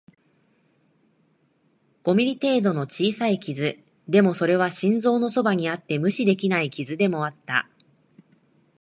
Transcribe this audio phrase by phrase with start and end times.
[2.05, 3.77] 五ミリ程度の小さい傷、
[4.07, 7.69] でも、それは心臓のそばにあって無視できない傷でもあった